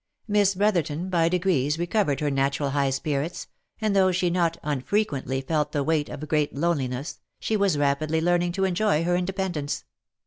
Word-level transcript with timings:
Miss 0.27 0.55
Brotherton 0.55 1.11
by 1.11 1.29
degrees 1.29 1.77
recovered 1.77 2.21
her 2.21 2.31
natural 2.31 2.71
high 2.71 2.89
spirits, 2.89 3.45
and 3.79 3.95
though 3.95 4.11
she 4.11 4.31
not 4.31 4.57
unfrequently 4.63 5.41
felt 5.41 5.73
the 5.73 5.83
weight 5.83 6.09
of 6.09 6.27
great 6.27 6.55
loneliness, 6.55 7.19
she 7.39 7.55
was 7.55 7.77
rapidly 7.77 8.19
learning 8.19 8.53
to 8.53 8.63
enjoy 8.65 9.03
her 9.03 9.15
independence. 9.15 9.83